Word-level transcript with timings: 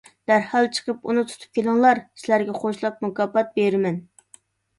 دەرھال 0.29 0.69
چىقىپ 0.77 1.03
ئۇنى 1.11 1.23
تۇتۇپ 1.31 1.59
كېلىڭلار. 1.59 2.01
سىلەرگە 2.23 2.57
قوشلاپ 2.63 3.05
مۇكاپات 3.07 3.53
بېرىمەن. 3.61 4.03